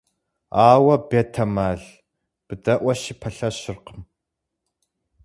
[0.69, 1.81] Ауэ, бетэмал,
[2.47, 4.01] быдэӀуэщи, пэлъэщыркъым.